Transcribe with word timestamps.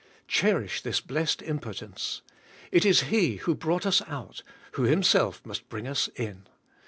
Cherish 0.27 0.81
this 0.81 0.99
blessed 0.99 1.43
impotence. 1.43 2.23
It 2.71 2.85
is 2.85 3.01
He 3.13 3.35
who 3.35 3.53
brought 3.53 3.85
us 3.85 4.01
out, 4.07 4.41
who 4.71 4.81
Himself 4.81 5.45
must 5.45 5.69
bring 5.69 5.87
us 5.87 6.09
in. 6.15 6.47